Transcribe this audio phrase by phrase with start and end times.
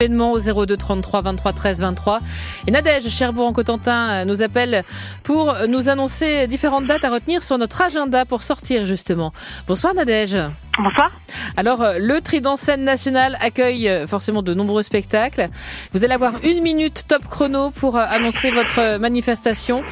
[0.00, 2.20] événement au 02 33 23 13 23.
[2.68, 4.84] Et Nadège Cherbourg-en-Cotentin euh, nous appelle
[5.24, 9.32] pour nous annoncer différentes dates à retenir sur notre agenda pour sortir justement.
[9.66, 10.38] Bonsoir Nadège.
[10.78, 11.10] Bonsoir.
[11.56, 15.48] Alors, euh, le Trident Scène Nationale accueille euh, forcément de nombreux spectacles.
[15.92, 19.82] Vous allez avoir une minute top chrono pour annoncer votre manifestation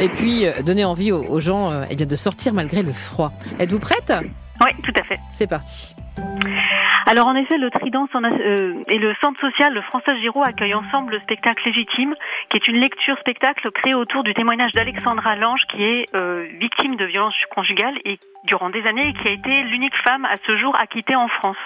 [0.00, 3.32] et puis donner envie aux gens eh bien, de sortir malgré le froid.
[3.60, 4.12] Êtes-vous prête?
[4.60, 5.20] Oui, tout à fait.
[5.30, 5.94] C'est parti.
[7.12, 11.12] Alors en effet, le Trident euh, et le Centre social, le François Giraud, accueillent ensemble
[11.12, 12.14] le spectacle Légitime,
[12.48, 16.96] qui est une lecture spectacle créée autour du témoignage d'Alexandra Lange, qui est euh, victime
[16.96, 20.74] de violences conjugales et durant des années qui a été l'unique femme à ce jour
[20.80, 21.58] acquittée en France.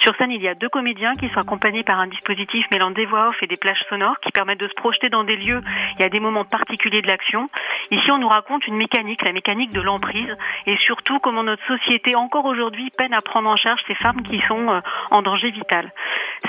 [0.00, 3.04] Sur scène, il y a deux comédiens qui sont accompagnés par un dispositif mêlant des
[3.04, 5.60] voix off et des plages sonores qui permettent de se projeter dans des lieux
[5.98, 7.50] et à des moments particuliers de l'action.
[7.90, 10.34] Ici, on nous raconte une mécanique, la mécanique de l'emprise
[10.66, 14.40] et surtout comment notre société, encore aujourd'hui, peine à prendre en charge ces femmes qui
[14.48, 15.92] sont euh, en danger vital.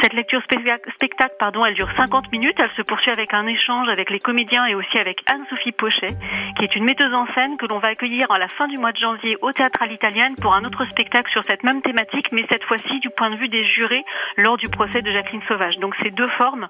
[0.01, 2.57] Cette lecture spectacle, pardon, elle dure 50 minutes.
[2.59, 6.13] Elle se poursuit avec un échange avec les comédiens et aussi avec Anne-Sophie Pochet,
[6.57, 8.91] qui est une metteuse en scène que l'on va accueillir à la fin du mois
[8.91, 12.45] de janvier au Théâtre à l'Italienne pour un autre spectacle sur cette même thématique, mais
[12.51, 14.03] cette fois-ci du point de vue des jurés
[14.37, 15.77] lors du procès de Jacqueline Sauvage.
[15.79, 16.67] Donc ces deux formes,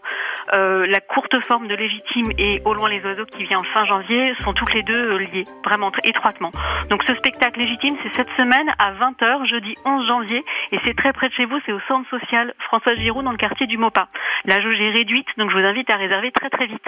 [0.53, 4.33] euh, la courte forme de légitime et Au loin les oiseaux qui vient fin janvier,
[4.43, 6.51] sont toutes les deux euh, liées, vraiment étroitement.
[6.89, 11.13] Donc ce spectacle légitime, c'est cette semaine à 20h, jeudi 11 janvier, et c'est très
[11.13, 14.07] près de chez vous, c'est au centre social François Giroud dans le quartier du Maupas.
[14.45, 16.85] La jauge est réduite, donc je vous invite à réserver très très vite.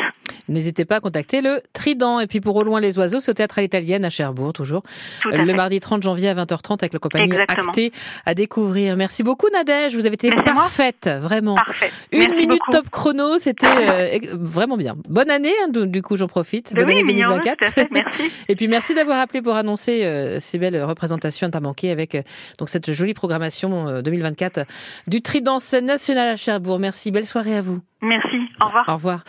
[0.47, 2.19] N'hésitez pas à contacter le Trident.
[2.19, 4.83] Et puis pour Au loin les oiseaux, c'est au théâtre à l'italienne à Cherbourg, toujours.
[5.25, 7.91] le mardi 30 janvier à 20h30 avec la compagnie Acté
[8.25, 8.95] à découvrir.
[8.95, 11.55] Merci beaucoup Nadège, vous avez été parfaite, vraiment.
[11.55, 11.91] Parfait.
[12.11, 14.95] Une minute top chrono, c'était euh, vraiment bien.
[15.07, 16.73] Bonne année, hein, du coup j'en profite.
[16.73, 17.58] Bonne année 2024.
[17.91, 18.31] Merci.
[18.49, 21.91] Et puis merci d'avoir appelé pour annoncer euh, ces belles représentations à ne pas manquer
[21.91, 22.21] avec euh,
[22.57, 24.65] donc cette jolie programmation 2024
[25.07, 26.79] du Trident national à Cherbourg.
[26.79, 27.79] Merci, belle soirée à vous.
[28.01, 28.85] Merci, au revoir.
[28.87, 29.23] Au revoir.